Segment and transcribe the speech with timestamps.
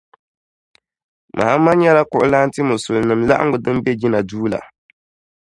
[1.35, 4.59] Mahama nyɛla kuɣulana ti Musuliminima laɣangu din bɛ jinna duu la..